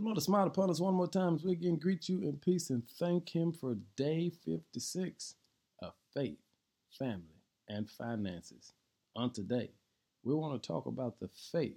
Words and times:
The 0.00 0.06
Lord 0.06 0.16
has 0.16 0.24
smiled 0.24 0.48
upon 0.48 0.70
us 0.70 0.80
one 0.80 0.94
more 0.94 1.06
time 1.06 1.34
as 1.34 1.44
we 1.44 1.52
again 1.52 1.76
greet 1.76 2.08
you 2.08 2.22
in 2.22 2.38
peace 2.38 2.70
and 2.70 2.82
thank 2.98 3.28
Him 3.36 3.52
for 3.52 3.76
day 3.96 4.30
56 4.46 5.34
of 5.82 5.92
faith, 6.14 6.38
family, 6.98 7.42
and 7.68 7.86
finances. 7.86 8.72
On 9.14 9.30
today, 9.30 9.68
we 10.24 10.34
want 10.34 10.54
to 10.54 10.66
talk 10.66 10.86
about 10.86 11.20
the 11.20 11.28
faith 11.52 11.76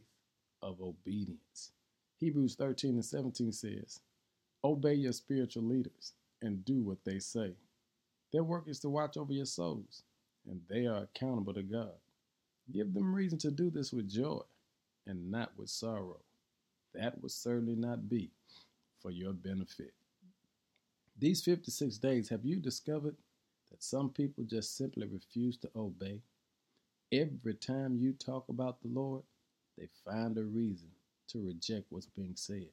of 0.61 0.81
obedience. 0.81 1.73
Hebrews 2.15 2.55
13 2.55 2.91
and 2.91 3.03
17 3.03 3.51
says, 3.51 3.99
Obey 4.63 4.93
your 4.93 5.11
spiritual 5.11 5.63
leaders 5.63 6.13
and 6.41 6.63
do 6.63 6.81
what 6.81 7.03
they 7.03 7.19
say. 7.19 7.51
Their 8.31 8.45
work 8.45 8.69
is 8.69 8.79
to 8.79 8.89
watch 8.89 9.17
over 9.17 9.33
your 9.33 9.45
souls, 9.45 10.03
and 10.49 10.61
they 10.69 10.85
are 10.85 11.09
accountable 11.13 11.55
to 11.55 11.63
God. 11.63 11.91
Give 12.71 12.93
them 12.93 13.13
reason 13.13 13.37
to 13.39 13.51
do 13.51 13.69
this 13.69 13.91
with 13.91 14.09
joy 14.09 14.43
and 15.05 15.29
not 15.29 15.51
with 15.57 15.69
sorrow 15.69 16.21
that 16.93 17.21
would 17.21 17.31
certainly 17.31 17.75
not 17.75 18.09
be 18.09 18.31
for 19.01 19.11
your 19.11 19.33
benefit. 19.33 19.93
These 21.19 21.43
56 21.43 21.97
days, 21.97 22.29
have 22.29 22.45
you 22.45 22.59
discovered 22.59 23.15
that 23.71 23.83
some 23.83 24.09
people 24.09 24.43
just 24.43 24.77
simply 24.77 25.07
refuse 25.07 25.57
to 25.57 25.69
obey? 25.75 26.21
Every 27.11 27.53
time 27.53 27.97
you 27.97 28.13
talk 28.13 28.49
about 28.49 28.81
the 28.81 28.87
Lord, 28.87 29.23
they 29.77 29.87
find 30.05 30.37
a 30.37 30.43
reason 30.43 30.89
to 31.29 31.45
reject 31.45 31.85
what's 31.89 32.07
being 32.07 32.35
said. 32.35 32.69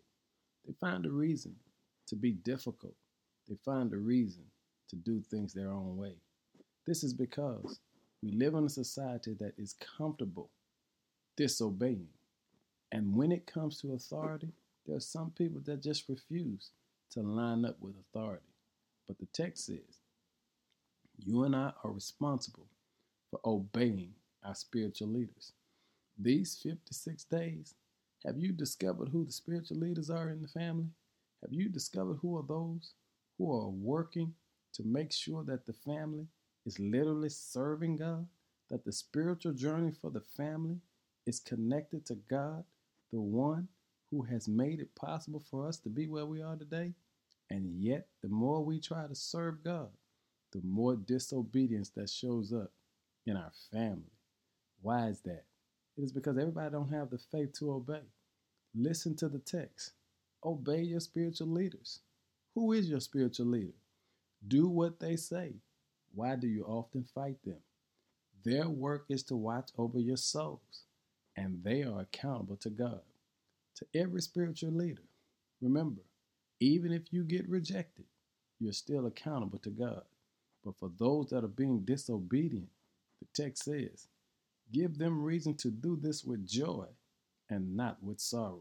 They 0.67 0.73
find 0.81 1.05
a 1.07 1.11
reason 1.11 1.55
to 2.09 2.17
be 2.17 2.33
difficult. 2.33 2.95
They 3.49 3.57
find 3.65 3.93
a 3.93 3.99
reason 3.99 4.45
to 4.89 4.97
do 4.97 5.21
things 5.21 5.53
their 5.53 5.71
own 5.71 5.97
way. 5.97 6.15
This 6.87 7.05
is 7.05 7.15
because 7.15 7.81
we 8.23 8.33
live 8.33 8.55
in 8.55 8.65
a 8.65 8.71
society 8.71 9.35
that 9.41 9.55
is 9.59 9.75
comfortable 9.97 10.51
disobeying 11.37 12.09
and 12.93 13.15
when 13.15 13.33
it 13.33 13.47
comes 13.47 13.81
to 13.81 13.93
authority, 13.93 14.53
there 14.87 14.97
are 14.97 15.01
some 15.01 15.31
people 15.31 15.61
that 15.67 15.83
just 15.83 16.09
refuse 16.09 16.71
to 17.13 17.21
line 17.21 17.65
up 17.65 17.77
with 17.81 17.95
authority. 17.99 18.45
But 19.07 19.19
the 19.19 19.27
text 19.27 19.67
says, 19.67 20.01
you 21.19 21.45
and 21.45 21.55
I 21.55 21.73
are 21.85 21.91
responsible 21.91 22.67
for 23.31 23.41
obeying 23.45 24.15
our 24.45 24.55
spiritual 24.55 25.09
leaders. 25.09 25.53
These 26.19 26.59
56 26.63 27.25
days, 27.25 27.75
have 28.25 28.39
you 28.39 28.53
discovered 28.53 29.09
who 29.09 29.25
the 29.25 29.33
spiritual 29.33 29.79
leaders 29.79 30.11
are 30.11 30.31
in 30.31 30.43
the 30.43 30.49
family? 30.49 30.89
Have 31.43 31.53
you 31.53 31.69
discovered 31.69 32.19
who 32.21 32.37
are 32.39 32.45
those 32.47 32.93
who 33.39 33.53
are 33.53 33.69
working 33.69 34.35
to 34.75 34.83
make 34.85 35.13
sure 35.13 35.43
that 35.45 35.67
the 35.67 35.73
family 35.73 36.27
is 36.67 36.79
literally 36.79 37.31
serving 37.31 37.97
God? 37.97 38.27
That 38.71 38.85
the 38.85 38.93
spiritual 38.93 39.53
journey 39.53 39.93
for 39.93 40.11
the 40.11 40.21
family 40.21 40.77
is 41.27 41.41
connected 41.41 42.07
to 42.07 42.17
God 42.29 42.65
the 43.13 43.21
one 43.21 43.69
who 44.11 44.23
has 44.23 44.49
made 44.49 44.81
it 44.81 44.95
possible 44.95 45.43
for 45.51 45.67
us 45.67 45.79
to 45.79 45.89
be 45.89 46.07
where 46.07 46.27
we 46.27 46.43
are 46.43 46.57
today. 46.57 46.95
And 47.49 47.81
yet, 47.81 48.07
the 48.23 48.29
more 48.29 48.65
we 48.65 48.81
try 48.81 49.07
to 49.07 49.15
serve 49.15 49.65
God, 49.65 49.91
the 50.53 50.61
more 50.63 50.97
disobedience 50.97 51.91
that 51.91 52.11
shows 52.11 52.53
up 52.53 52.73
in 53.27 53.37
our 53.37 53.53
family. 53.73 54.13
Why 54.83 55.09
is 55.09 55.21
that? 55.23 55.45
It 55.97 56.03
is 56.03 56.13
because 56.13 56.39
everybody 56.39 56.71
don't 56.71 56.93
have 56.93 57.11
the 57.11 57.19
faith 57.19 57.53
to 57.59 57.73
obey. 57.73 58.03
Listen 58.75 59.17
to 59.17 59.29
the 59.29 59.39
text. 59.39 59.93
Obey 60.45 60.83
your 60.83 61.01
spiritual 61.01 61.49
leaders. 61.49 62.01
Who 62.55 62.73
is 62.73 62.89
your 62.89 63.01
spiritual 63.01 63.47
leader? 63.47 63.75
Do 64.47 64.69
what 64.69 64.99
they 65.01 65.17
say. 65.17 65.55
Why 66.15 66.37
do 66.37 66.49
you 66.49 66.65
often 66.65 67.05
fight 67.05 67.37
them? 67.45 67.61
Their 68.45 68.69
work 68.69 69.05
is 69.09 69.23
to 69.25 69.37
watch 69.37 69.71
over 69.77 69.99
your 69.99 70.17
souls 70.17 70.85
and 71.41 71.65
they 71.65 71.83
are 71.83 72.01
accountable 72.01 72.57
to 72.57 72.69
God. 72.69 73.01
To 73.77 73.87
every 73.95 74.21
spiritual 74.21 74.73
leader, 74.73 75.03
remember, 75.63 76.03
even 76.61 76.93
if 76.93 77.05
you 77.13 77.25
get 77.25 77.49
rejected, 77.49 78.05
you're 78.59 78.75
still 78.75 79.07
accountable 79.07 79.59
to 79.61 79.71
God. 79.71 80.03
But 80.63 80.77
for 80.79 80.91
those 80.99 81.31
that 81.31 81.43
are 81.43 81.49
being 81.49 81.81
disobedient, 81.81 82.69
the 83.21 83.43
text 83.43 83.65
says, 83.65 84.09
give 84.71 84.99
them 84.99 85.23
reason 85.23 85.55
to 85.55 85.71
do 85.71 85.97
this 85.97 86.25
with 86.25 86.47
joy 86.47 86.85
and 87.49 87.75
not 87.75 87.97
with 88.03 88.21
sorrow. 88.21 88.61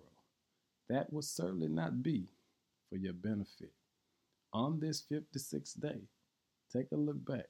That 0.88 1.12
will 1.12 1.22
certainly 1.22 1.68
not 1.68 2.02
be 2.02 2.30
for 2.90 2.96
your 2.96 3.14
benefit. 3.14 3.74
On 4.54 4.80
this 4.80 5.04
56th 5.12 5.82
day, 5.82 6.00
take 6.72 6.88
a 6.94 6.96
look 6.96 7.26
back. 7.26 7.48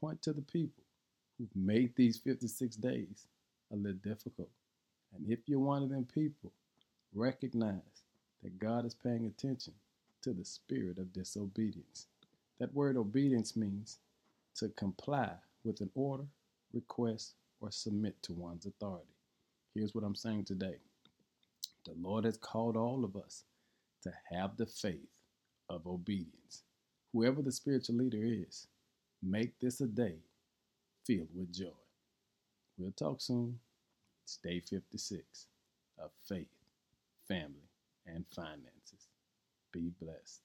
Point 0.00 0.22
to 0.22 0.32
the 0.32 0.40
people 0.40 0.82
who've 1.36 1.54
made 1.54 1.94
these 1.94 2.16
56 2.16 2.76
days 2.76 3.26
a 3.72 3.76
little 3.76 3.98
difficult. 4.02 4.50
And 5.14 5.30
if 5.30 5.40
you're 5.46 5.58
one 5.58 5.82
of 5.82 5.90
them 5.90 6.06
people, 6.12 6.52
recognize 7.14 8.04
that 8.42 8.58
God 8.58 8.84
is 8.86 8.94
paying 8.94 9.26
attention 9.26 9.74
to 10.22 10.32
the 10.32 10.44
spirit 10.44 10.98
of 10.98 11.12
disobedience. 11.12 12.06
That 12.58 12.74
word 12.74 12.96
obedience 12.96 13.56
means 13.56 13.98
to 14.56 14.68
comply 14.70 15.32
with 15.64 15.80
an 15.80 15.90
order, 15.94 16.26
request, 16.72 17.34
or 17.60 17.70
submit 17.70 18.22
to 18.22 18.32
one's 18.32 18.66
authority. 18.66 19.06
Here's 19.74 19.94
what 19.94 20.04
I'm 20.04 20.14
saying 20.14 20.44
today 20.44 20.76
the 21.86 21.94
Lord 22.00 22.24
has 22.24 22.36
called 22.36 22.76
all 22.76 23.04
of 23.04 23.16
us 23.16 23.44
to 24.02 24.12
have 24.30 24.56
the 24.56 24.66
faith 24.66 25.08
of 25.68 25.86
obedience. 25.86 26.62
Whoever 27.12 27.42
the 27.42 27.52
spiritual 27.52 27.96
leader 27.96 28.22
is, 28.22 28.66
make 29.22 29.58
this 29.58 29.80
a 29.80 29.86
day 29.86 30.16
filled 31.06 31.28
with 31.34 31.52
joy. 31.52 31.68
We'll 32.80 32.92
talk 32.92 33.20
soon. 33.20 33.58
It's 34.24 34.38
day 34.38 34.60
56 34.60 35.46
of 35.98 36.10
faith, 36.26 36.48
family, 37.28 37.68
and 38.06 38.24
finances. 38.34 39.08
Be 39.70 39.92
blessed. 40.00 40.40